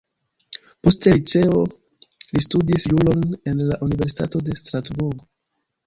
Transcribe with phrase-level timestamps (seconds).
[0.87, 5.33] Poste liceo li studis juron en la universitato de Strasburgo.